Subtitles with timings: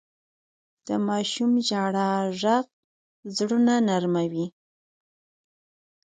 [0.87, 2.11] د ماشوم ژړا
[2.41, 2.65] ږغ
[3.35, 4.45] زړونه نرموي.